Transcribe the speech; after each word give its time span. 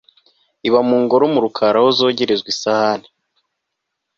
Iba 0.67 0.79
mu 0.87 0.97
ngoro 1.03 1.23
mu 1.33 1.39
Rukari 1.45 1.77
aho 1.81 1.89
zogerezwa 1.97 2.47
isahani 2.53 3.07